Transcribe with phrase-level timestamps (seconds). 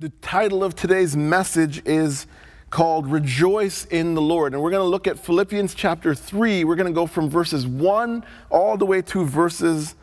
[0.00, 2.26] The title of today's message is
[2.70, 4.54] called Rejoice in the Lord.
[4.54, 6.64] And we're going to look at Philippians chapter 3.
[6.64, 9.96] We're going to go from verses 1 all the way to verses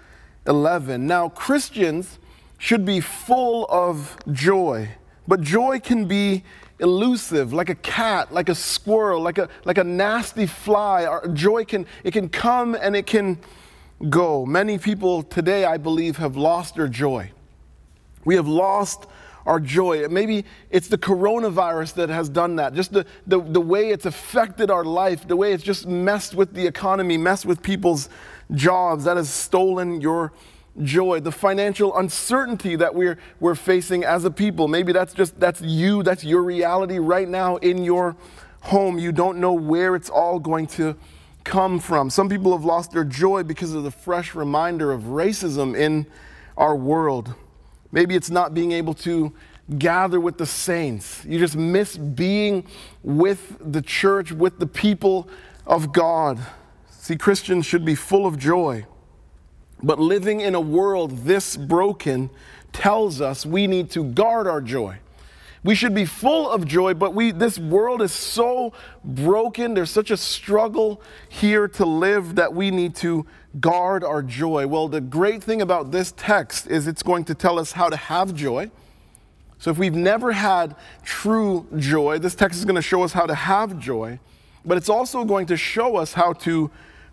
[0.46, 1.08] 11.
[1.08, 2.20] Now, Christians
[2.60, 4.90] should be full of joy,
[5.28, 6.44] but joy can be
[6.78, 11.06] elusive, like a cat, like a squirrel, like a, like a nasty fly.
[11.06, 13.40] Our joy can, it can come and it can
[14.12, 14.46] go.
[14.46, 17.32] Many people today, I believe, have lost their joy.
[18.26, 19.08] We have lost
[19.48, 20.08] our joy.
[20.10, 22.74] Maybe it's the coronavirus that has done that.
[22.74, 26.54] Just the, the, the way it's affected our life, the way it's just messed with
[26.54, 28.10] the economy, messed with people's
[28.54, 30.34] jobs, that has stolen your
[30.84, 31.22] joy.
[31.22, 34.68] The financial uncertainty that we're, we're facing as a people.
[34.68, 38.18] Maybe that's just, that's you, that's your reality right now in your
[38.62, 39.00] home.
[39.00, 40.98] You don't know where it's all going to
[41.46, 42.10] come from.
[42.10, 46.06] Some people have lost their joy because of the fresh reminder of racism in
[46.58, 47.34] our world.
[47.92, 49.34] Maybe it's not being able to
[49.78, 51.24] gather with the saints.
[51.26, 52.66] You just miss being
[53.04, 55.28] with the church, with the people
[55.66, 56.40] of God.
[56.90, 58.86] See, Christians should be full of joy.
[59.84, 62.30] But living in a world this broken
[62.74, 65.00] tells us we need to guard our joy.
[65.64, 69.74] We should be full of joy, but we, this world is so broken.
[69.74, 73.26] There's such a struggle here to live that we need to
[73.60, 74.68] guard our joy.
[74.68, 77.96] Well, the great thing about this text is it's going to tell us how to
[77.96, 78.72] have joy.
[79.60, 83.26] So if we've never had true joy, this text is going to show us how
[83.26, 84.20] to have joy,
[84.64, 86.70] but it's also going to show us how to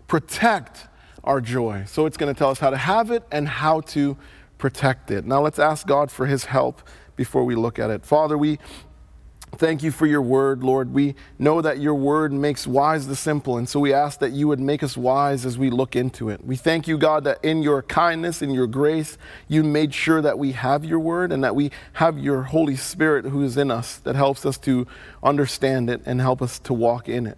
[0.07, 0.87] protect
[1.23, 1.83] our joy.
[1.87, 4.15] So it's going to tell us how to have it and how to
[4.57, 5.25] protect it.
[5.25, 6.81] Now let's ask God for his help
[7.15, 8.05] before we look at it.
[8.05, 8.59] Father, we
[9.57, 10.93] Thank you for your word, Lord.
[10.93, 14.49] We know that your word makes wise the simple, and so we ask that you
[14.49, 16.45] would make us wise as we look into it.
[16.45, 20.37] We thank you, God, that in your kindness, in your grace, you made sure that
[20.37, 23.97] we have your word and that we have your Holy Spirit who is in us
[23.99, 24.85] that helps us to
[25.23, 27.37] understand it and help us to walk in it.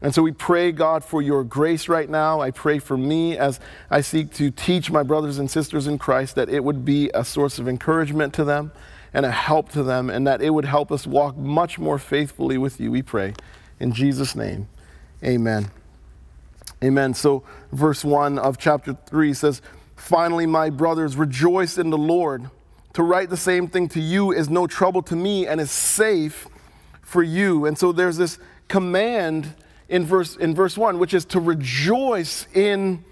[0.00, 2.40] And so we pray, God, for your grace right now.
[2.40, 6.34] I pray for me as I seek to teach my brothers and sisters in Christ
[6.34, 8.72] that it would be a source of encouragement to them
[9.14, 12.58] and a help to them, and that it would help us walk much more faithfully
[12.58, 13.34] with you, we pray.
[13.78, 14.68] In Jesus' name,
[15.22, 15.70] amen.
[16.82, 17.14] Amen.
[17.14, 19.62] So, verse 1 of chapter 3 says,
[19.96, 22.50] Finally, my brothers, rejoice in the Lord.
[22.94, 26.48] To write the same thing to you is no trouble to me and is safe
[27.00, 27.66] for you.
[27.66, 29.54] And so there's this command
[29.88, 33.04] in verse, in verse 1, which is to rejoice in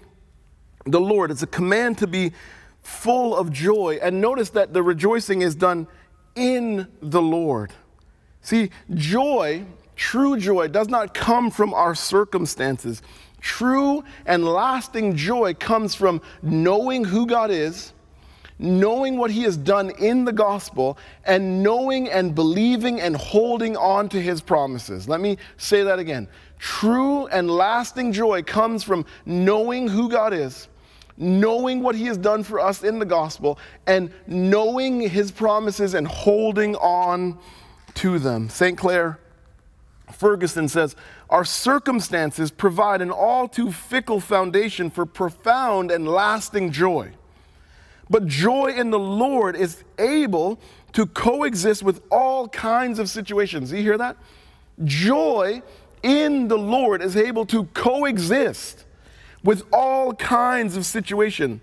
[0.85, 1.31] the Lord.
[1.31, 2.33] It's a command to be
[2.81, 3.99] full of joy.
[4.01, 5.87] And notice that the rejoicing is done
[6.35, 7.71] in the Lord.
[8.41, 9.65] See, joy,
[9.95, 13.01] true joy, does not come from our circumstances.
[13.39, 17.93] True and lasting joy comes from knowing who God is,
[18.59, 24.09] knowing what He has done in the gospel, and knowing and believing and holding on
[24.09, 25.09] to His promises.
[25.09, 26.27] Let me say that again.
[26.59, 30.67] True and lasting joy comes from knowing who God is
[31.21, 36.07] knowing what he has done for us in the gospel and knowing his promises and
[36.07, 37.37] holding on
[37.93, 38.49] to them.
[38.49, 39.19] Sinclair
[40.11, 40.95] Ferguson says,
[41.29, 47.11] Our circumstances provide an all too fickle foundation for profound and lasting joy.
[48.09, 50.59] But joy in the Lord is able
[50.93, 53.71] to coexist with all kinds of situations.
[53.71, 54.17] You hear that?
[54.83, 55.61] Joy
[56.03, 58.85] in the Lord is able to coexist
[59.43, 61.61] with all kinds of situation.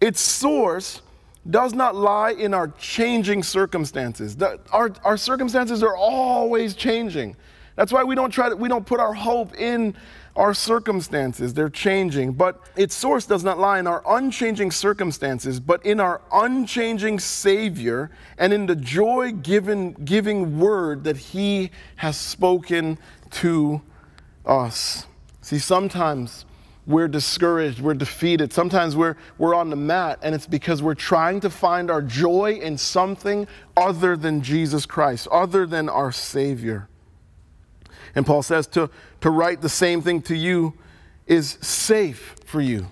[0.00, 1.00] Its source
[1.48, 4.36] does not lie in our changing circumstances.
[4.72, 7.36] Our, our circumstances are always changing.
[7.76, 9.96] That's why we don't try to, we don't put our hope in
[10.36, 11.54] our circumstances.
[11.54, 12.32] They're changing.
[12.32, 18.10] But its source does not lie in our unchanging circumstances, but in our unchanging Savior
[18.38, 22.98] and in the joy given, giving word that He has spoken
[23.32, 23.82] to
[24.46, 25.06] us.
[25.40, 26.46] See, sometimes
[26.86, 28.52] we're discouraged, we're defeated.
[28.52, 32.58] Sometimes we're, we're on the mat, and it's because we're trying to find our joy
[32.60, 33.46] in something
[33.76, 36.88] other than Jesus Christ, other than our Savior.
[38.14, 38.90] And Paul says to,
[39.22, 40.74] to write the same thing to you
[41.26, 42.86] is safe for you.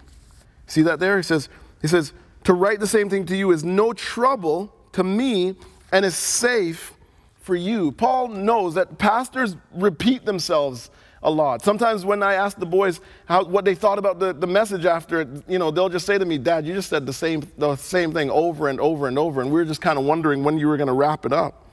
[0.67, 1.19] See that there?
[1.19, 1.49] He says,
[1.83, 2.13] he says,
[2.45, 5.55] to write the same thing to you is no trouble to me
[5.93, 6.95] and is safe
[7.41, 7.93] for you.
[7.93, 10.91] Paul knows that pastors repeat themselves
[11.23, 11.63] a lot.
[11.63, 15.21] Sometimes when I ask the boys how, what they thought about the, the message after
[15.21, 17.77] it, you know, they'll just say to me, Dad, you just said the same, the
[17.77, 20.59] same thing over and over and over, and we are just kind of wondering when
[20.59, 21.67] you were going to wrap it up.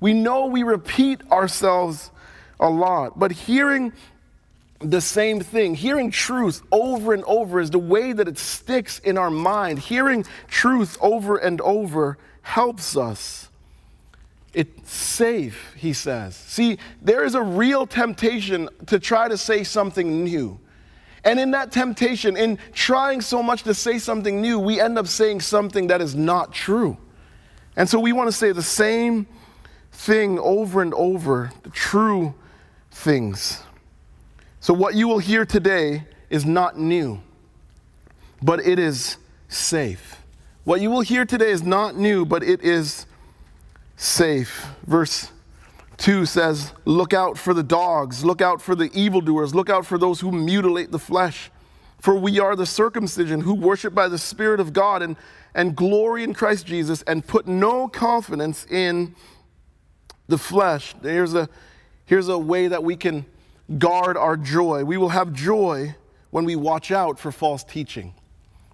[0.00, 2.10] We know we repeat ourselves
[2.60, 3.92] a lot, but hearing
[4.80, 9.16] the same thing, hearing truth over and over is the way that it sticks in
[9.16, 9.78] our mind.
[9.78, 13.48] Hearing truth over and over helps us.
[14.56, 16.34] It's safe, he says.
[16.34, 20.58] See, there is a real temptation to try to say something new.
[21.24, 25.08] And in that temptation, in trying so much to say something new, we end up
[25.08, 26.96] saying something that is not true.
[27.76, 29.26] And so we want to say the same
[29.92, 32.34] thing over and over, the true
[32.90, 33.62] things.
[34.60, 37.20] So what you will hear today is not new,
[38.40, 39.18] but it is
[39.48, 40.16] safe.
[40.64, 43.05] What you will hear today is not new, but it is
[43.96, 44.66] safe.
[44.86, 45.30] Verse
[45.96, 49.98] 2 says, Look out for the dogs, look out for the evildoers, look out for
[49.98, 51.50] those who mutilate the flesh.
[51.98, 55.16] For we are the circumcision who worship by the Spirit of God and,
[55.54, 59.14] and glory in Christ Jesus and put no confidence in
[60.28, 60.94] the flesh.
[61.02, 61.48] Here's a,
[62.04, 63.24] here's a way that we can
[63.78, 64.84] guard our joy.
[64.84, 65.96] We will have joy
[66.30, 68.14] when we watch out for false teaching.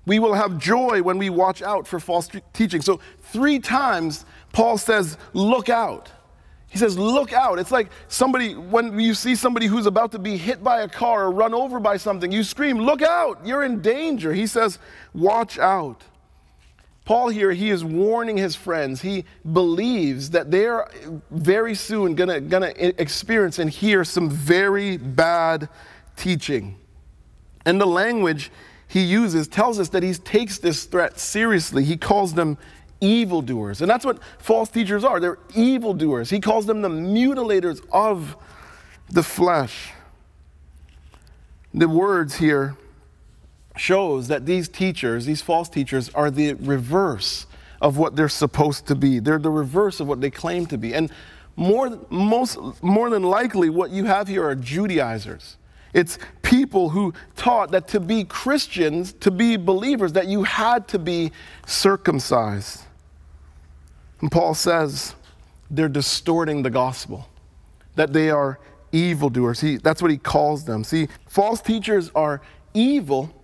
[0.04, 2.82] We will have joy when we watch out for false teaching.
[2.82, 6.10] So, three times Paul says, Look out.
[6.68, 7.58] He says, Look out.
[7.58, 11.24] It's like somebody, when you see somebody who's about to be hit by a car
[11.24, 13.46] or run over by something, you scream, Look out.
[13.46, 14.32] You're in danger.
[14.32, 14.78] He says,
[15.14, 16.02] Watch out.
[17.04, 19.02] Paul here, he is warning his friends.
[19.02, 20.88] He believes that they're
[21.30, 25.68] very soon gonna, experience and hear some very bad
[26.16, 26.76] teaching.
[27.64, 28.50] And the language
[28.92, 31.82] he uses tells us that he takes this threat seriously.
[31.82, 32.58] He calls them
[33.00, 33.80] evildoers.
[33.80, 35.18] And that's what false teachers are.
[35.18, 36.28] They're evildoers.
[36.28, 38.36] He calls them the mutilators of
[39.08, 39.92] the flesh.
[41.72, 42.76] The words here
[43.78, 47.46] shows that these teachers, these false teachers, are the reverse
[47.80, 49.20] of what they're supposed to be.
[49.20, 50.94] They're the reverse of what they claim to be.
[50.94, 51.10] And
[51.56, 55.56] more, most, more than likely, what you have here are Judaizers.
[55.94, 60.98] It's people who taught that to be Christians, to be believers, that you had to
[60.98, 61.32] be
[61.66, 62.82] circumcised.
[64.20, 65.14] And Paul says
[65.70, 67.28] they're distorting the gospel,
[67.96, 68.58] that they are
[68.92, 69.60] evildoers.
[69.60, 70.84] He, that's what he calls them.
[70.84, 72.40] See, false teachers are
[72.74, 73.34] evil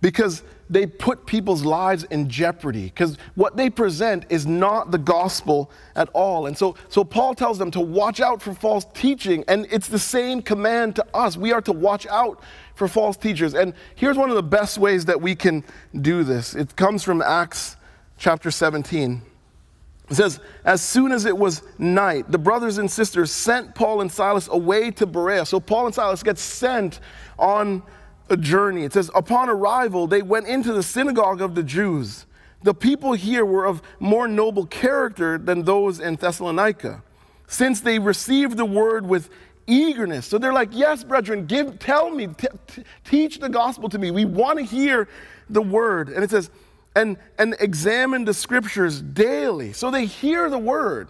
[0.00, 0.42] because
[0.72, 6.08] they put people's lives in jeopardy because what they present is not the gospel at
[6.12, 6.46] all.
[6.46, 9.98] And so so paul tells them to watch out for false teaching and it's the
[9.98, 11.36] same command to us.
[11.36, 12.42] We are to watch out
[12.74, 13.54] for false teachers.
[13.54, 15.64] And here's one of the best ways that we can
[16.00, 16.54] do this.
[16.54, 17.76] It comes from acts
[18.18, 19.22] chapter 17
[20.12, 24.12] it says, as soon as it was night, the brothers and sisters sent Paul and
[24.12, 25.46] Silas away to Berea.
[25.46, 27.00] So Paul and Silas get sent
[27.38, 27.82] on
[28.28, 28.84] a journey.
[28.84, 32.26] It says, upon arrival, they went into the synagogue of the Jews.
[32.62, 37.02] The people here were of more noble character than those in Thessalonica,
[37.46, 39.30] since they received the word with
[39.66, 40.26] eagerness.
[40.26, 44.10] So they're like, yes, brethren, give, tell me, t- t- teach the gospel to me.
[44.10, 45.08] We want to hear
[45.50, 46.08] the word.
[46.08, 46.50] And it says,
[46.94, 49.72] and, and examine the scriptures daily.
[49.72, 51.08] So they hear the word.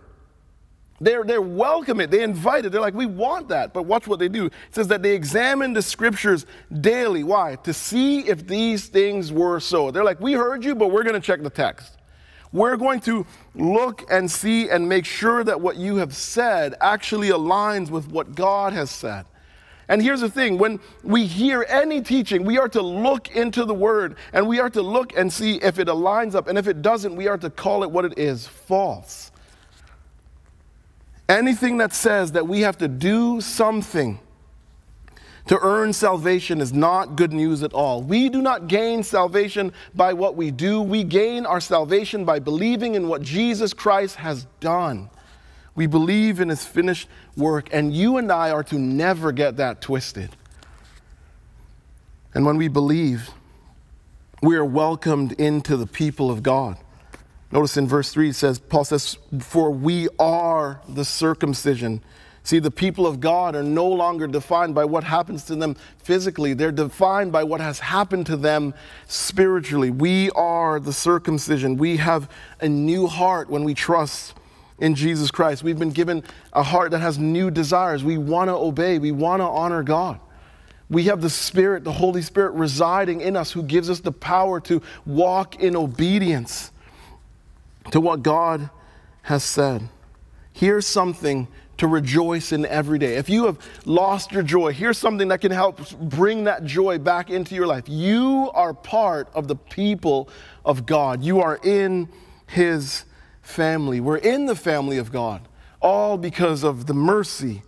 [1.02, 2.12] They're, they're welcome it.
[2.12, 2.70] They invite it.
[2.70, 3.72] They're like, we want that.
[3.72, 4.46] But watch what they do.
[4.46, 6.46] It says that they examine the scriptures
[6.80, 7.24] daily.
[7.24, 7.56] Why?
[7.64, 9.90] To see if these things were so.
[9.90, 11.96] They're like, we heard you, but we're going to check the text.
[12.52, 13.26] We're going to
[13.56, 18.36] look and see and make sure that what you have said actually aligns with what
[18.36, 19.24] God has said.
[19.88, 23.74] And here's the thing when we hear any teaching, we are to look into the
[23.74, 26.46] word and we are to look and see if it aligns up.
[26.46, 29.31] And if it doesn't, we are to call it what it is false.
[31.32, 34.20] Anything that says that we have to do something
[35.46, 38.02] to earn salvation is not good news at all.
[38.02, 42.96] We do not gain salvation by what we do, we gain our salvation by believing
[42.96, 45.08] in what Jesus Christ has done.
[45.74, 49.80] We believe in his finished work, and you and I are to never get that
[49.80, 50.36] twisted.
[52.34, 53.30] And when we believe,
[54.42, 56.76] we are welcomed into the people of God.
[57.52, 62.02] Notice in verse 3 it says, Paul says, For we are the circumcision.
[62.44, 66.54] See, the people of God are no longer defined by what happens to them physically,
[66.54, 68.74] they're defined by what has happened to them
[69.06, 69.90] spiritually.
[69.90, 71.76] We are the circumcision.
[71.76, 72.28] We have
[72.60, 74.34] a new heart when we trust
[74.78, 75.62] in Jesus Christ.
[75.62, 78.02] We've been given a heart that has new desires.
[78.02, 80.18] We want to obey, we want to honor God.
[80.90, 84.58] We have the Spirit, the Holy Spirit residing in us who gives us the power
[84.62, 86.71] to walk in obedience
[87.90, 88.70] to what God
[89.22, 89.88] has said.
[90.52, 91.48] Here's something
[91.78, 93.16] to rejoice in every day.
[93.16, 97.30] If you have lost your joy, here's something that can help bring that joy back
[97.30, 97.84] into your life.
[97.88, 100.28] You are part of the people
[100.64, 102.08] of God, you are in
[102.46, 103.04] His
[103.40, 104.00] family.
[104.00, 105.48] We're in the family of God,
[105.80, 107.62] all because of the mercy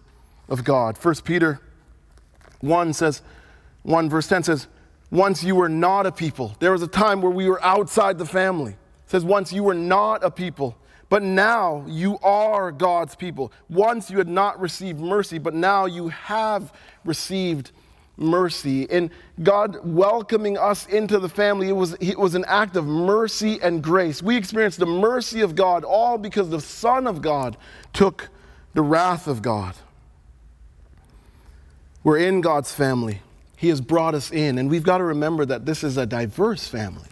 [0.48, 0.96] of God.
[0.96, 1.60] 1 Peter
[2.60, 3.22] 1 says,
[3.82, 4.68] 1 verse 10 says,
[5.10, 6.54] Once you were not a people.
[6.60, 8.76] There was a time where we were outside the family.
[9.06, 10.76] Says, Once you were not a people
[11.08, 13.52] But now you are God's people.
[13.68, 16.72] Once you had not received mercy, but now you have
[17.04, 17.70] received
[18.16, 18.90] mercy.
[18.90, 19.10] And
[19.42, 23.82] God welcoming us into the family, it was, it was an act of mercy and
[23.82, 24.22] grace.
[24.22, 27.56] We experienced the mercy of God all because the Son of God
[27.92, 28.28] took
[28.72, 29.76] the wrath of God.
[32.02, 33.20] We're in God's family.
[33.56, 36.66] He has brought us in, and we've got to remember that this is a diverse
[36.66, 37.08] family.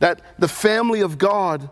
[0.00, 1.70] That the family of God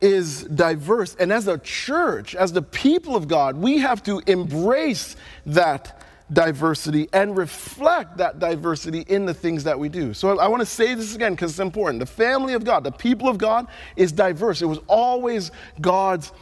[0.00, 1.14] is diverse.
[1.18, 7.08] And as a church, as the people of God, we have to embrace that diversity
[7.12, 10.14] and reflect that diversity in the things that we do.
[10.14, 12.00] So I want to say this again because it's important.
[12.00, 14.62] The family of God, the people of God, is diverse.
[14.62, 15.50] It was always
[15.80, 16.32] God's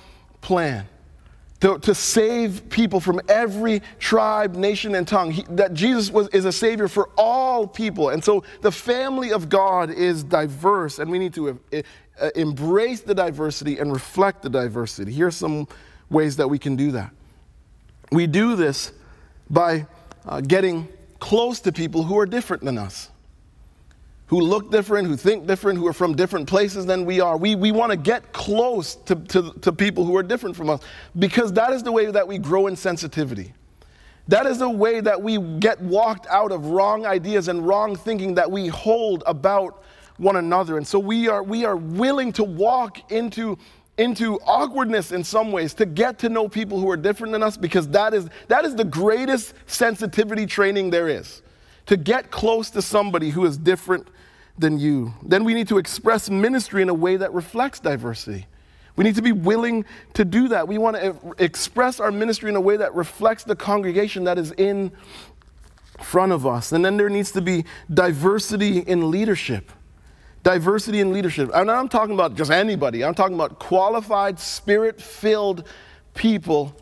[0.40, 0.86] plan.
[1.60, 5.32] To, to save people from every tribe, nation, and tongue.
[5.32, 8.10] He, that Jesus was, is a savior for all people.
[8.10, 11.58] And so the family of God is diverse, and we need to
[12.20, 15.10] uh, embrace the diversity and reflect the diversity.
[15.10, 15.66] Here are some
[16.10, 17.10] ways that we can do that.
[18.12, 18.92] We do this
[19.50, 19.86] by
[20.26, 20.86] uh, getting
[21.18, 23.10] close to people who are different than us,
[24.28, 27.36] who look different, who think different, who are from different places than we are.
[27.36, 30.80] We, we want to get close to, to, to people who are different from us
[31.18, 33.54] because that is the way that we grow in sensitivity.
[34.28, 38.34] That is the way that we get walked out of wrong ideas and wrong thinking
[38.34, 39.82] that we hold about
[40.18, 40.76] one another.
[40.76, 43.58] And so we are, we are willing to walk into
[43.96, 47.56] into awkwardness in some ways to get to know people who are different than us
[47.56, 51.42] because that is, that is the greatest sensitivity training there is.
[51.88, 54.08] To get close to somebody who is different
[54.56, 55.14] than you.
[55.22, 58.46] Then we need to express ministry in a way that reflects diversity.
[58.96, 60.66] We need to be willing to do that.
[60.66, 64.52] We want to express our ministry in a way that reflects the congregation that is
[64.52, 64.90] in
[66.00, 66.72] front of us.
[66.72, 69.72] And then there needs to be diversity in leadership
[70.42, 71.50] diversity in leadership.
[71.52, 75.64] And I'm talking about just anybody, I'm talking about qualified, spirit filled
[76.14, 76.74] people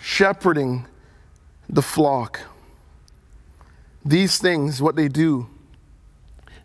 [0.00, 0.86] shepherding
[1.68, 2.40] the flock.
[4.08, 5.50] These things, what they do,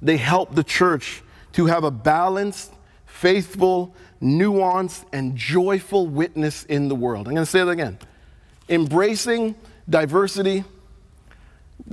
[0.02, 1.22] they help the church
[1.54, 2.72] to have a balanced,
[3.06, 7.28] faithful, nuanced, and joyful witness in the world.
[7.28, 8.00] I'm going to say that again.
[8.70, 9.56] Embracing
[9.90, 10.64] diversity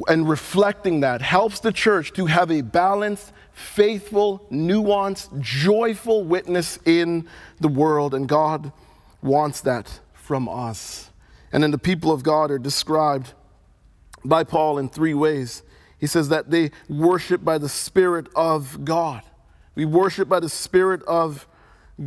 [0.06, 7.26] and reflecting that helps the church to have a balanced, faithful, nuanced, joyful witness in
[7.58, 8.70] the world, and God
[9.20, 11.10] wants that from us.
[11.52, 13.32] And then the people of God are described
[14.24, 15.62] by Paul in three ways.
[15.98, 19.22] He says that they worship by the Spirit of God.
[19.74, 21.46] We worship by the Spirit of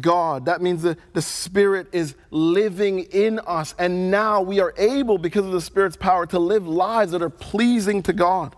[0.02, 0.46] God.
[0.46, 5.46] That means that the Spirit is living in us, and now we are able, because
[5.46, 8.56] of the Spirit's power, to live lives that are pleasing to God.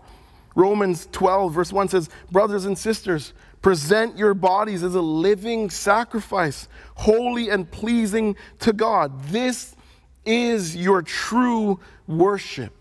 [0.54, 6.66] Romans 12, verse 1 says, Brothers and sisters, present your bodies as a living sacrifice,
[6.94, 9.22] holy and pleasing to God.
[9.24, 9.76] This
[10.24, 12.75] is your true worship.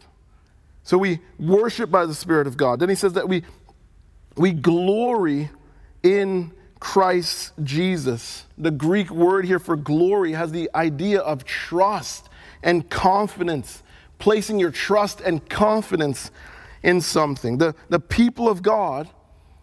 [0.86, 2.80] So we worship by the Spirit of God.
[2.80, 3.44] Then he says that we,
[4.38, 5.50] we glory
[6.04, 8.46] in Christ Jesus.
[8.60, 12.30] The Greek word here for glory has the idea of trust
[12.62, 13.82] and confidence,
[14.20, 16.30] placing your trust and confidence
[16.84, 17.58] in something.
[17.58, 19.10] The, the people of God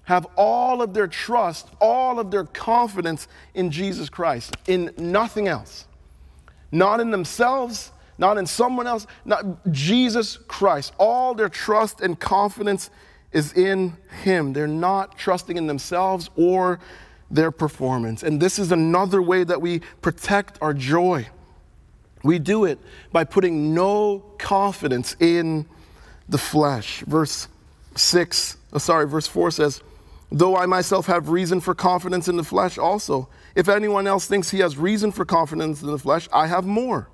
[0.04, 5.86] have all of their trust, all of their confidence in Jesus Christ, in nothing else.
[6.72, 10.92] Not in themselves, not in someone else, not Jesus Christ.
[10.98, 12.90] All their trust and confidence
[13.32, 14.52] is in Him.
[14.52, 16.78] They're not trusting in themselves or
[17.30, 18.22] their performance.
[18.22, 21.26] And this is another way that we protect our joy.
[22.22, 22.78] We do it
[23.10, 25.66] by putting no confidence in
[26.28, 27.00] the flesh.
[27.06, 27.48] Verse
[27.96, 29.82] 6, oh, sorry, verse 4 says,
[30.30, 34.50] Though I myself have reason for confidence in the flesh also, if anyone else thinks
[34.50, 37.08] he has reason for confidence in the flesh, I have more.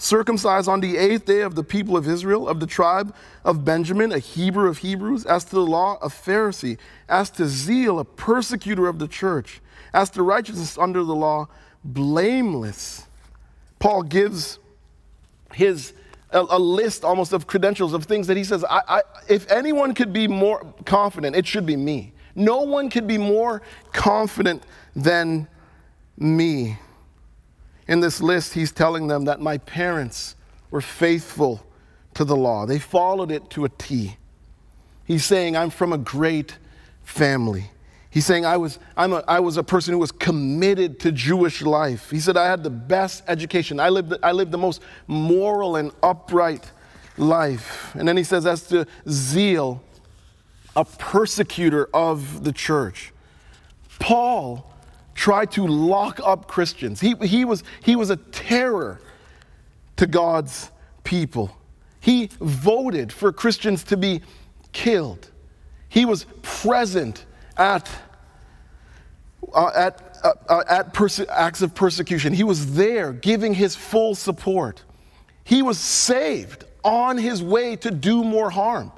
[0.00, 3.12] Circumcised on the eighth day of the people of Israel, of the tribe
[3.44, 6.78] of Benjamin, a Hebrew of Hebrews, as to the law, a Pharisee,
[7.08, 9.60] as to zeal, a persecutor of the church,
[9.92, 11.48] as to righteousness under the law,
[11.82, 13.06] blameless.
[13.80, 14.60] Paul gives
[15.52, 15.92] his
[16.30, 19.94] a, a, list almost of credentials of things that he says, I, I, if anyone
[19.94, 22.12] could be more confident, it should be me.
[22.34, 23.62] No one could be more
[23.92, 24.62] confident
[24.94, 25.48] than
[26.18, 26.78] me.
[27.88, 30.36] In this list, he's telling them that my parents
[30.70, 31.64] were faithful
[32.14, 34.16] to the law, they followed it to a T.
[35.04, 36.58] He's saying, I'm from a great
[37.02, 37.70] family.
[38.10, 41.62] He's saying, I was, I'm a, I was a person who was committed to Jewish
[41.62, 42.10] life.
[42.10, 43.78] He said, I had the best education.
[43.78, 46.70] I lived, I lived the most moral and upright
[47.16, 47.94] life.
[47.94, 49.82] And then he says, as to zeal,
[50.74, 53.12] a persecutor of the church.
[53.98, 54.72] Paul
[55.18, 57.00] try to lock up Christians.
[57.00, 59.00] He, he, was, he was a terror
[59.96, 60.70] to God's
[61.02, 61.50] people.
[61.98, 64.22] He voted for Christians to be
[64.72, 65.28] killed.
[65.88, 67.90] He was present at,
[69.52, 72.32] uh, at, uh, uh, at perse- acts of persecution.
[72.32, 74.84] He was there giving his full support.
[75.42, 78.92] He was saved on his way to do more harm.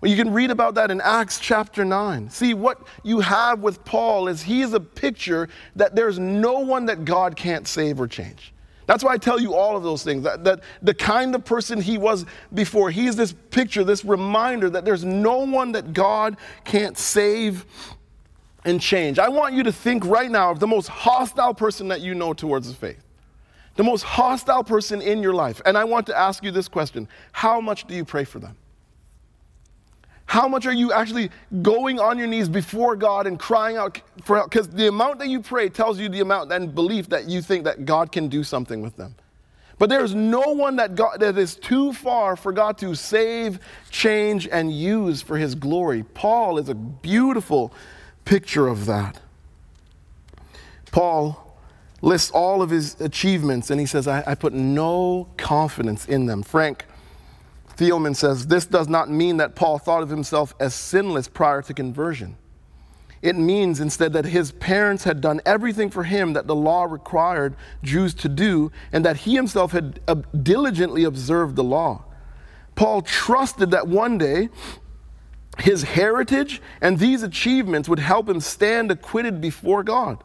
[0.00, 2.28] Well, you can read about that in Acts chapter 9.
[2.30, 6.86] See, what you have with Paul is he is a picture that there's no one
[6.86, 8.52] that God can't save or change.
[8.86, 10.22] That's why I tell you all of those things.
[10.22, 12.24] That, that the kind of person he was
[12.54, 17.64] before, he is this picture, this reminder that there's no one that God can't save
[18.64, 19.18] and change.
[19.18, 22.32] I want you to think right now of the most hostile person that you know
[22.32, 23.02] towards the faith,
[23.74, 25.60] the most hostile person in your life.
[25.64, 28.56] And I want to ask you this question How much do you pray for them?
[30.26, 31.30] How much are you actually
[31.62, 34.50] going on your knees before God and crying out for help?
[34.50, 37.64] Because the amount that you pray tells you the amount and belief that you think
[37.64, 39.14] that God can do something with them.
[39.78, 44.48] But there's no one that, God, that is too far for God to save, change,
[44.48, 46.02] and use for his glory.
[46.02, 47.72] Paul is a beautiful
[48.24, 49.20] picture of that.
[50.90, 51.58] Paul
[52.00, 56.42] lists all of his achievements and he says, I, I put no confidence in them.
[56.42, 56.86] Frank
[57.76, 61.74] Thielman says this does not mean that Paul thought of himself as sinless prior to
[61.74, 62.36] conversion.
[63.22, 67.56] It means instead that his parents had done everything for him that the law required
[67.82, 72.04] Jews to do, and that he himself had uh, diligently observed the law.
[72.74, 74.50] Paul trusted that one day
[75.58, 80.22] his heritage and these achievements would help him stand acquitted before God.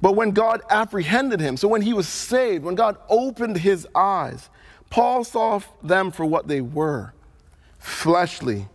[0.00, 4.48] But when God apprehended him, so when he was saved, when God opened his eyes,
[4.90, 7.12] Paul saw them for what they were
[7.78, 8.68] fleshly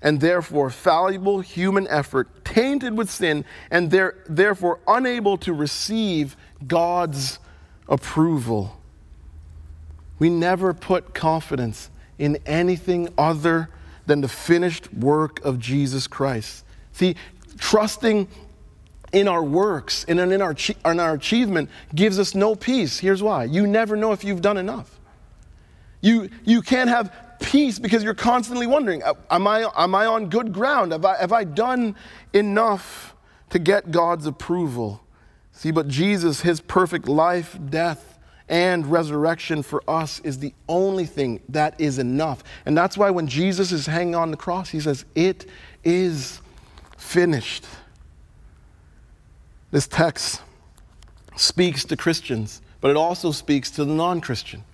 [0.00, 7.38] and therefore fallible human effort, tainted with sin, and therefore unable to receive God's
[7.88, 8.80] approval.
[10.18, 13.70] We never put confidence in anything other
[14.06, 16.64] than the finished work of Jesus Christ.
[16.92, 17.16] See,
[17.58, 18.28] trusting
[19.12, 20.54] in our works and in our,
[20.84, 22.98] in our achievement gives us no peace.
[22.98, 24.97] Here's why you never know if you've done enough.
[26.00, 30.28] You, you can't have peace because you're constantly wondering uh, am I, am I on
[30.28, 30.92] good ground?
[30.92, 31.96] Have I, have I done
[32.32, 33.14] enough
[33.50, 35.02] to get God's approval?
[35.52, 41.40] See, but Jesus, his perfect life, death, and resurrection for us is the only thing
[41.48, 42.42] that is enough.
[42.64, 45.46] And that's why when Jesus is hanging on the cross, he says, It
[45.84, 46.40] is
[46.96, 47.66] finished.
[49.70, 50.40] This text
[51.36, 54.64] speaks to Christians, but it also speaks to the non Christian.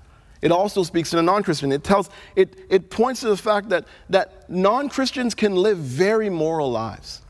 [0.44, 1.72] It also speaks to the non-Christian.
[1.72, 6.70] It tells, it, it points to the fact that, that non-Christians can live very moral
[6.70, 7.22] lives.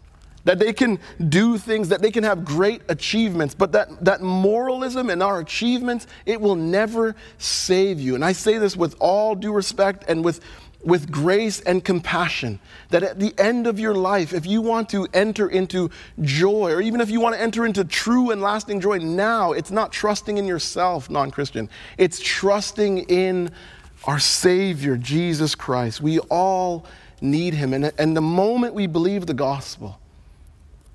[0.42, 0.98] That they can
[1.28, 6.08] do things, that they can have great achievements, but that, that moralism and our achievements,
[6.26, 8.16] it will never save you.
[8.16, 10.40] And I say this with all due respect and with
[10.84, 12.60] with grace and compassion.
[12.90, 16.80] That at the end of your life, if you want to enter into joy, or
[16.80, 20.38] even if you want to enter into true and lasting joy now, it's not trusting
[20.38, 21.68] in yourself, non Christian.
[21.98, 23.50] It's trusting in
[24.04, 26.00] our Savior, Jesus Christ.
[26.00, 26.86] We all
[27.20, 27.72] need Him.
[27.72, 29.98] And, and the moment we believe the gospel,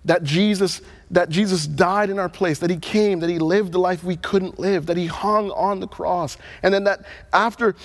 [0.06, 3.80] that Jesus that Jesus died in our place, that he came, that he lived the
[3.80, 7.76] life we couldn't live, that he hung on the cross, and then that after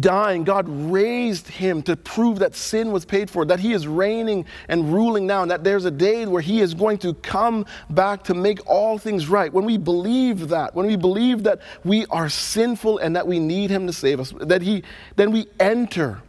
[0.00, 4.44] dying, God raised him to prove that sin was paid for, that he is reigning
[4.68, 8.24] and ruling now, and that there's a day where he is going to come back
[8.24, 9.52] to make all things right.
[9.52, 13.70] When we believe that, when we believe that we are sinful and that we need
[13.70, 14.82] him to save us, that he,
[15.16, 16.22] then we enter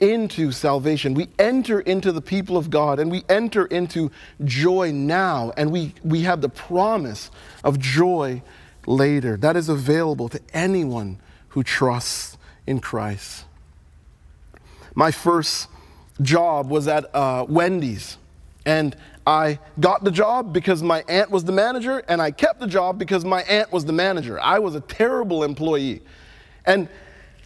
[0.00, 1.14] into salvation.
[1.14, 4.10] We enter into the people of God and we enter into
[4.44, 7.30] joy now, and we, we have the promise
[7.64, 8.42] of joy
[8.86, 9.36] later.
[9.36, 12.37] That is available to anyone who trusts
[12.68, 13.46] in Christ.
[14.94, 15.68] My first
[16.20, 18.18] job was at uh, Wendy's,
[18.66, 18.94] and
[19.26, 22.98] I got the job because my aunt was the manager, and I kept the job
[22.98, 24.38] because my aunt was the manager.
[24.38, 26.02] I was a terrible employee.
[26.66, 26.88] And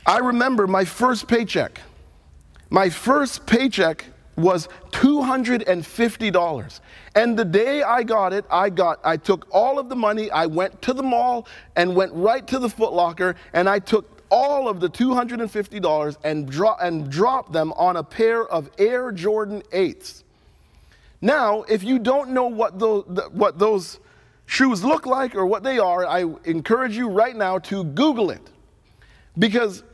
[0.04, 1.80] I remember my first paycheck.
[2.68, 4.06] My first paycheck
[4.37, 6.80] was $250.
[7.14, 10.46] And the day I got it, I got I took all of the money, I
[10.46, 14.66] went to the mall and went right to the Foot Locker and I took all
[14.66, 20.23] of the $250 and, dro- and drop them on a pair of Air Jordan 8s.
[21.21, 22.75] Now, if you don't know what
[23.33, 24.01] what those
[24.47, 28.51] shoes look like or what they are, I encourage you right now to Google it.
[29.38, 29.85] Because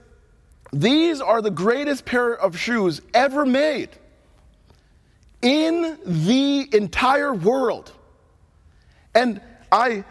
[0.72, 3.90] these are the greatest pair of shoes ever made
[5.42, 7.92] in the entire world.
[9.14, 10.05] And I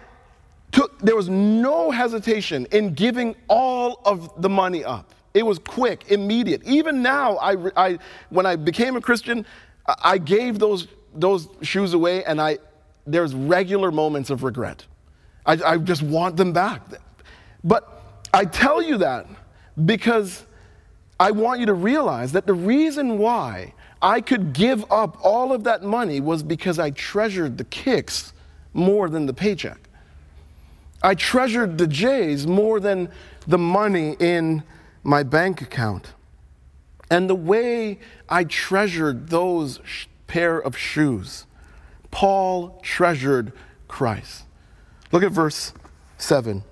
[0.77, 5.15] took, there was no hesitation in giving all of the money up.
[5.33, 6.61] It was quick, immediate.
[6.65, 9.43] Even now, I, I, when I became a Christian,
[10.03, 12.59] I gave those, those shoes away, and I,
[13.07, 14.85] there's regular moments of regret.
[15.47, 16.83] I, I just want them back.
[17.63, 19.25] But I tell you that
[19.83, 20.45] because
[21.19, 25.63] I want you to realize that the reason why I could give up all of
[25.63, 28.33] that money was because I treasured the kicks
[28.73, 29.86] more than the paycheck.
[31.01, 33.09] I treasured the J's more than
[33.45, 34.63] the money in
[35.03, 36.13] my bank account.
[37.09, 39.79] And the way I treasured those
[40.27, 41.45] pair of shoes,
[42.11, 43.53] Paul treasured
[43.87, 44.43] Christ.
[45.11, 45.73] Look at verse
[46.17, 46.63] 7.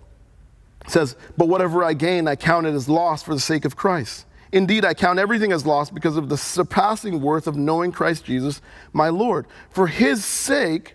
[0.85, 3.75] It says, But whatever I gain, I count it as loss for the sake of
[3.75, 4.25] Christ.
[4.51, 8.61] Indeed, I count everything as loss because of the surpassing worth of knowing Christ Jesus,
[8.93, 9.47] my Lord.
[9.69, 10.94] For his sake,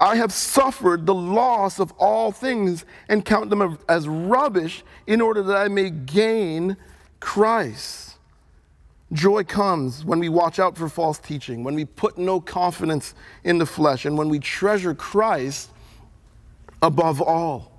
[0.00, 5.42] I have suffered the loss of all things and count them as rubbish in order
[5.42, 6.76] that I may gain
[7.20, 8.16] Christ.
[9.12, 13.58] Joy comes when we watch out for false teaching, when we put no confidence in
[13.58, 15.70] the flesh, and when we treasure Christ
[16.80, 17.70] above all.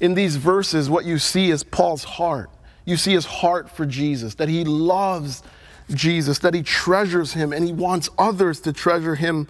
[0.00, 2.50] In these verses, what you see is Paul's heart
[2.88, 5.42] you see his heart for Jesus, that he loves
[5.90, 9.46] Jesus, that he treasures him, and he wants others to treasure him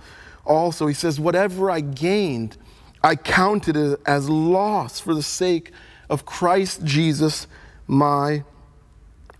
[0.49, 0.87] also.
[0.87, 2.57] He says, Whatever I gained,
[3.03, 5.73] I counted it as loss for the sake
[6.11, 7.47] of Christ Jesus,
[7.87, 8.43] my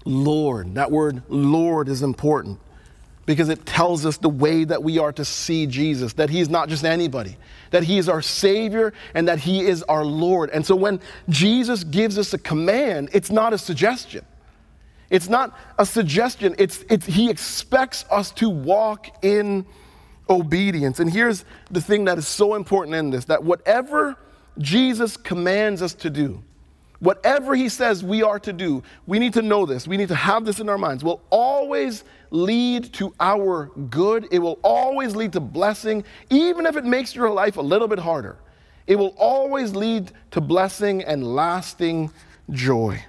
[0.05, 0.75] Lord.
[0.75, 2.61] That word Lord is important
[3.27, 6.49] because it tells us the way that we are to see Jesus, that He is
[6.49, 7.37] not just anybody,
[7.73, 10.49] that He is our Savior and that He is our Lord.
[10.49, 14.25] And so when Jesus gives us a command, it's not a suggestion.
[15.11, 19.67] It's not a suggestion, it's, it's, He expects us to walk in
[20.29, 21.01] obedience.
[21.01, 24.17] And here's the thing that is so important in this that whatever
[24.59, 26.43] Jesus commands us to do,
[27.01, 29.87] Whatever he says we are to do, we need to know this.
[29.87, 31.05] We need to have this in our minds.
[31.05, 34.27] Will always lead to our good.
[34.33, 38.01] It will always lead to blessing, even if it makes your life a little bit
[38.01, 38.37] harder.
[38.89, 42.11] It will always lead to blessing and lasting
[42.51, 43.05] joy.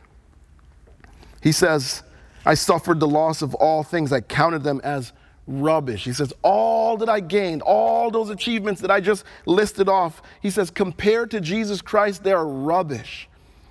[1.42, 2.04] He says,
[2.46, 4.14] I suffered the loss of all things.
[4.14, 5.14] I counted them as
[5.50, 6.06] rubbish.
[6.06, 10.50] He says, All that I gained, all those achievements that I just listed off, he
[10.50, 13.28] says, compared to Jesus Christ, they are rubbish.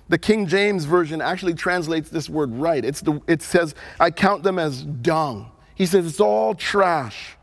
[0.09, 2.83] The King James Version actually translates this word right.
[2.83, 5.51] It's the, it says, I count them as dung.
[5.75, 7.37] He says it's all trash.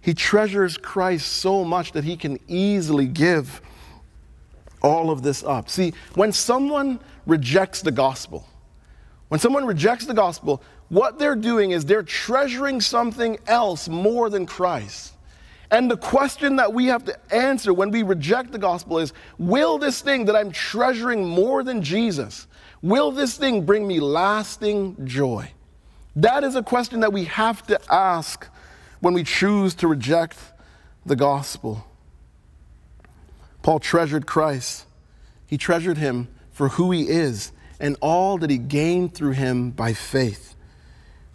[0.00, 3.60] He treasures Christ so much that he can easily give
[4.80, 5.68] all of this up.
[5.68, 8.46] See, when someone rejects the gospel,
[9.26, 14.46] when someone rejects the gospel, what they're doing is they're treasuring something else more than
[14.46, 15.14] Christ.
[15.70, 19.78] And the question that we have to answer when we reject the gospel is Will
[19.78, 22.46] this thing that I'm treasuring more than Jesus,
[22.80, 25.50] will this thing bring me lasting joy?
[26.16, 28.48] That is a question that we have to ask
[29.00, 30.38] when we choose to reject
[31.04, 31.84] the gospel.
[33.62, 34.86] Paul treasured Christ,
[35.46, 39.92] he treasured him for who he is and all that he gained through him by
[39.92, 40.56] faith.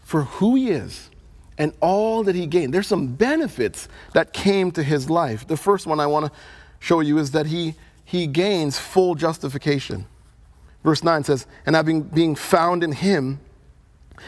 [0.04, 1.10] For who he is
[1.58, 2.74] and all that he gained.
[2.74, 5.48] There's some benefits that came to his life.
[5.48, 6.32] The first one I want to
[6.80, 10.06] show you is that he, he gains full justification.
[10.84, 13.40] Verse 9 says, And having being found in him,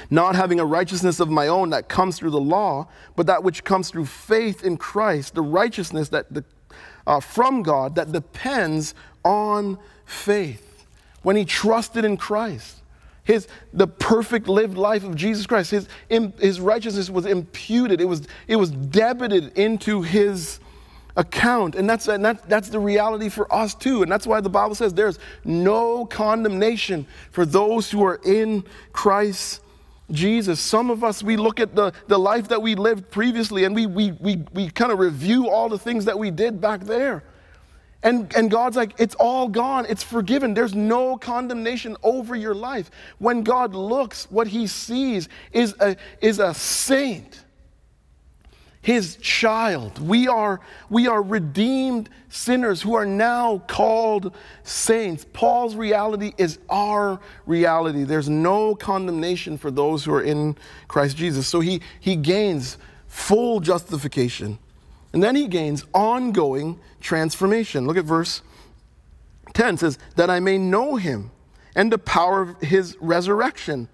[0.10, 3.64] not having a righteousness of my own that comes through the law, but that which
[3.64, 6.44] comes through faith in Christ, the righteousness that the,
[7.06, 10.86] uh, from God that depends on faith.
[11.24, 12.82] When he trusted in Christ,
[13.26, 15.72] his, the perfect lived life of Jesus Christ.
[15.72, 15.88] His,
[16.40, 20.60] his righteousness was imputed, it was, it was debited into his
[21.18, 21.76] account.
[21.76, 24.04] And, that's, and that, that's the reality for us too.
[24.04, 29.62] And that's why the Bible says there's no condemnation for those who are in Christ
[30.12, 30.60] Jesus.
[30.60, 33.86] Some of us, we look at the, the life that we lived previously and we,
[33.86, 37.24] we, we, we kind of review all the things that we did back there.
[38.06, 39.88] And, and God's like, it's all gone.
[39.90, 40.54] It's forgiven.
[40.54, 42.92] There's no condemnation over your life.
[43.18, 47.44] When God looks, what he sees is a, is a saint,
[48.84, 49.98] his child.
[49.98, 55.26] We are, we are redeemed sinners who are now called saints.
[55.34, 58.04] Paul's reality is our reality.
[58.04, 60.56] There's no condemnation for those who are in
[60.88, 61.48] Christ Jesus.
[61.48, 64.60] So he, he gains full justification
[65.16, 67.88] and then he gains ongoing transformation.
[67.88, 68.42] Look at verse
[69.54, 71.32] 10 says, That I may know him
[71.74, 73.88] and the power of his resurrection,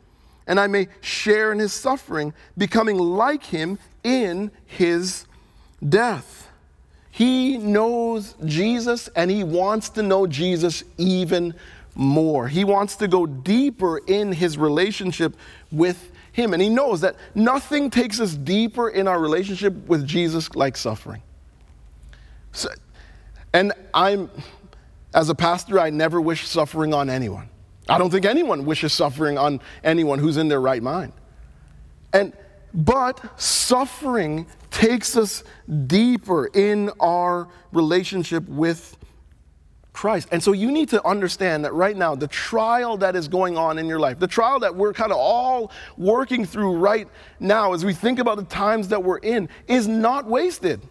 [0.47, 5.27] and I may share in his suffering, becoming like him in his
[5.87, 6.49] death.
[7.11, 11.53] He knows Jesus and he wants to know Jesus even
[11.93, 12.47] more.
[12.47, 15.35] He wants to go deeper in his relationship
[15.71, 16.53] with him.
[16.53, 21.21] And he knows that nothing takes us deeper in our relationship with Jesus like suffering.
[22.51, 22.69] So,
[23.53, 24.29] and I'm,
[25.13, 27.49] as a pastor, I never wish suffering on anyone.
[27.89, 31.13] I don't think anyone wishes suffering on anyone who's in their right mind.
[32.13, 32.33] And
[32.73, 35.43] but suffering takes us
[35.87, 38.95] deeper in our relationship with
[40.01, 40.29] Christ.
[40.31, 43.77] And so you need to understand that right now, the trial that is going on
[43.77, 47.07] in your life, the trial that we're kind of all working through right
[47.39, 50.81] now as we think about the times that we're in, is not wasted.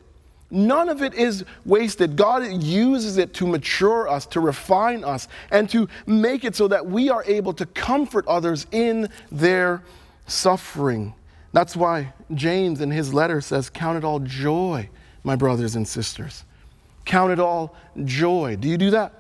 [0.49, 2.15] None of it is wasted.
[2.15, 6.87] God uses it to mature us, to refine us, and to make it so that
[6.87, 9.83] we are able to comfort others in their
[10.29, 11.15] suffering.
[11.53, 14.89] That's why James in his letter says, Count it all joy,
[15.25, 16.45] my brothers and sisters.
[17.05, 18.57] Count it all joy.
[18.57, 19.13] Do you do that?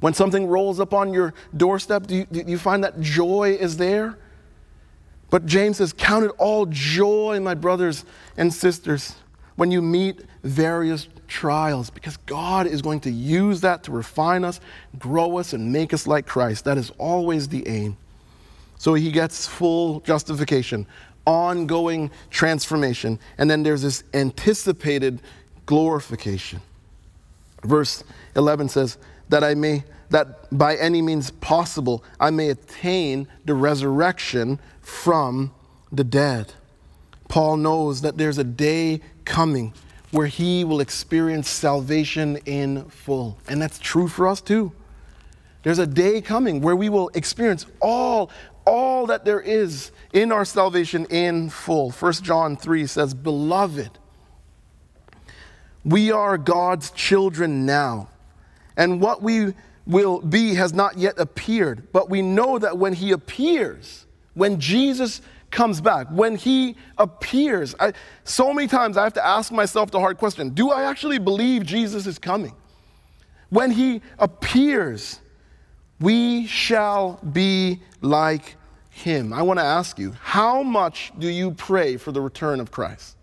[0.00, 3.76] When something rolls up on your doorstep, do you, do you find that joy is
[3.76, 4.18] there?
[5.30, 8.04] But James says, Count it all joy, my brothers
[8.36, 9.14] and sisters,
[9.54, 14.60] when you meet various trials, because God is going to use that to refine us,
[14.98, 16.64] grow us, and make us like Christ.
[16.64, 17.96] That is always the aim.
[18.76, 20.86] So he gets full justification,
[21.26, 25.22] ongoing transformation, and then there's this anticipated
[25.72, 26.60] glorification.
[27.64, 28.04] Verse
[28.36, 28.98] 11 says,
[29.30, 35.54] That I may, that by any means possible, I may attain the resurrection from
[35.90, 36.52] the dead.
[37.28, 39.72] Paul knows that there's a day coming
[40.10, 43.38] where he will experience salvation in full.
[43.48, 44.72] And that's true for us too.
[45.62, 48.30] There's a day coming where we will experience all
[48.66, 51.90] all that there is in our salvation in full.
[51.90, 53.98] 1 John 3 says, Beloved,
[55.84, 58.08] we are God's children now,
[58.76, 59.54] and what we
[59.86, 61.92] will be has not yet appeared.
[61.92, 67.92] But we know that when He appears, when Jesus comes back, when He appears, I,
[68.24, 71.64] so many times I have to ask myself the hard question Do I actually believe
[71.64, 72.54] Jesus is coming?
[73.50, 75.20] When He appears,
[76.00, 78.56] we shall be like
[78.92, 79.32] him.
[79.32, 83.16] I want to ask you, how much do you pray for the return of Christ?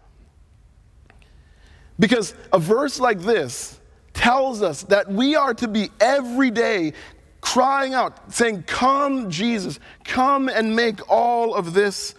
[2.00, 3.80] Because a verse like this
[4.14, 6.94] tells us that we are to be every day
[7.42, 12.16] crying out, saying, Come, Jesus, come and make all of this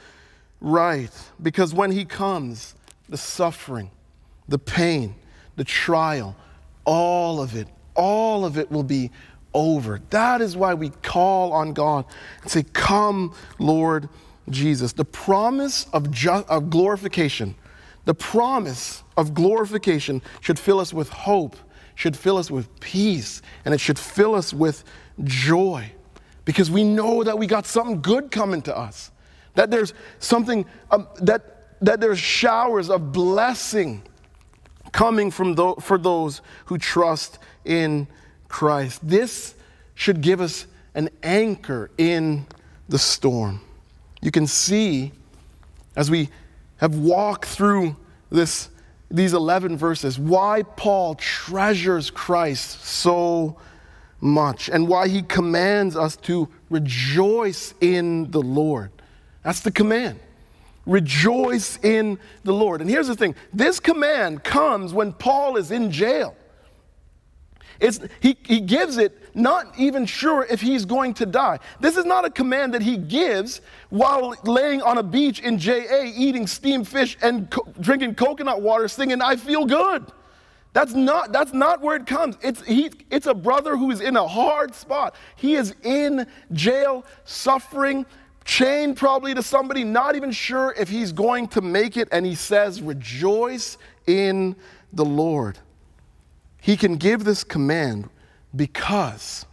[0.61, 1.11] right.
[1.43, 2.75] Because when He comes,
[3.09, 3.91] the suffering,
[4.49, 5.15] the pain,
[5.57, 6.37] the trial,
[6.85, 9.11] all of it, all of it will be
[9.53, 10.01] over.
[10.11, 12.05] That is why we call on God
[12.43, 14.09] and say, Come, Lord
[14.49, 14.93] Jesus.
[14.93, 17.55] The promise of, ju- of glorification,
[18.11, 21.55] the promise of glorification should fill us with hope,
[21.95, 24.83] should fill us with peace, and it should fill us with
[25.23, 25.93] joy
[26.45, 29.13] because we know that we got something good coming to us.
[29.55, 34.03] That there's something, um, that, that there's showers of blessing
[34.91, 38.09] coming from th- for those who trust in
[38.49, 39.07] Christ.
[39.09, 39.55] This
[39.95, 42.45] should give us an anchor in
[42.89, 43.61] the storm.
[44.21, 45.13] You can see
[45.95, 46.29] as we
[46.81, 47.95] have walked through
[48.31, 48.71] this,
[49.11, 53.57] these 11 verses why Paul treasures Christ so
[54.19, 58.91] much and why he commands us to rejoice in the Lord.
[59.43, 60.21] That's the command.
[60.87, 62.81] Rejoice in the Lord.
[62.81, 66.35] And here's the thing this command comes when Paul is in jail.
[67.81, 71.59] It's, he, he gives it not even sure if he's going to die.
[71.81, 76.05] This is not a command that he gives while laying on a beach in JA
[76.15, 80.07] eating steamed fish and co- drinking coconut water singing, I feel good.
[80.73, 82.37] That's not, that's not where it comes.
[82.43, 85.17] It's, he, it's a brother who is in a hard spot.
[85.37, 88.07] He is in jail, suffering,
[88.45, 92.09] chained probably to somebody, not even sure if he's going to make it.
[92.13, 94.55] And he says, Rejoice in
[94.93, 95.59] the Lord.
[96.61, 98.09] He can give this command
[98.55, 99.47] because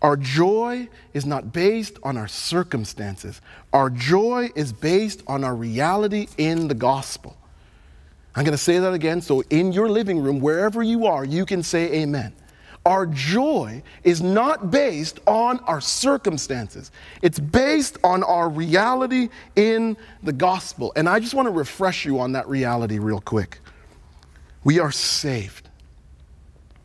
[0.00, 3.40] our joy is not based on our circumstances.
[3.72, 7.36] Our joy is based on our reality in the gospel.
[8.34, 11.46] I'm going to say that again so in your living room, wherever you are, you
[11.46, 12.32] can say amen.
[12.84, 16.90] Our joy is not based on our circumstances.
[17.20, 20.92] It's based on our reality in the gospel.
[20.96, 23.60] And I just want to refresh you on that reality real quick.
[24.64, 25.68] We are saved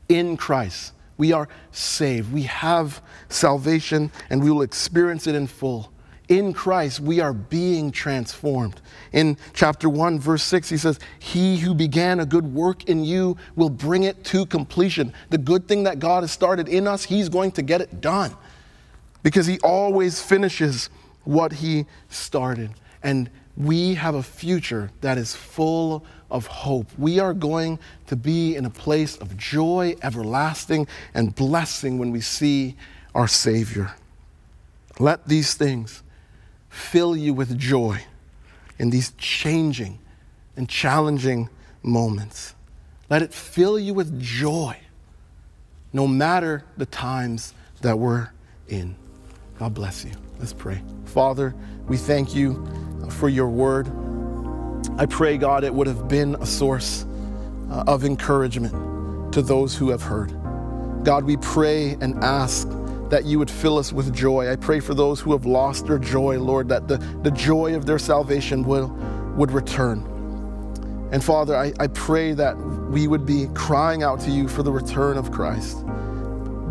[0.10, 0.94] in Christ.
[1.18, 2.32] We are saved.
[2.32, 5.92] We have salvation and we will experience it in full
[6.28, 8.82] in Christ, we are being transformed.
[9.14, 13.38] In chapter 1, verse 6, he says, He who began a good work in you
[13.56, 15.14] will bring it to completion.
[15.30, 18.36] The good thing that God has started in us, He's going to get it done
[19.24, 20.90] because He always finishes
[21.24, 22.72] what He started.
[23.04, 26.88] And we have a future that is full of hope.
[26.98, 32.22] We are going to be in a place of joy, everlasting, and blessing when we
[32.22, 32.76] see
[33.16, 33.94] our Savior.
[35.00, 36.04] Let these things
[36.70, 38.04] fill you with joy
[38.80, 40.00] in these changing
[40.56, 41.50] and challenging
[41.84, 42.54] moments.
[43.10, 44.78] Let it fill you with joy
[45.94, 48.30] no matter the times that we're
[48.68, 48.96] in.
[49.60, 50.12] God bless you.
[50.40, 50.82] Let's pray.
[51.06, 51.56] Father,
[51.88, 52.68] we thank you
[53.10, 53.88] for your word.
[55.00, 57.06] I pray, God, it would have been a source
[57.70, 60.34] uh, of encouragement to those who have heard.
[61.04, 62.68] God, we pray and ask
[63.10, 64.52] that you would fill us with joy.
[64.52, 67.86] I pray for those who have lost their joy, Lord, that the, the joy of
[67.86, 68.88] their salvation will,
[69.38, 70.00] would return.
[71.12, 74.72] And Father, I, I pray that we would be crying out to you for the
[74.72, 75.78] return of Christ,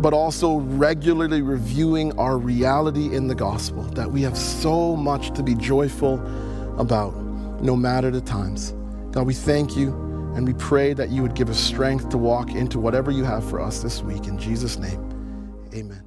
[0.01, 5.43] but also regularly reviewing our reality in the gospel, that we have so much to
[5.43, 6.15] be joyful
[6.77, 7.15] about,
[7.61, 8.73] no matter the times.
[9.11, 9.89] God, we thank you
[10.35, 13.47] and we pray that you would give us strength to walk into whatever you have
[13.49, 14.27] for us this week.
[14.27, 16.06] In Jesus' name, amen.